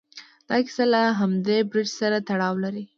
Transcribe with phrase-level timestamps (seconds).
[0.49, 2.83] دا کیسه له همدې برج سره تړاو لري.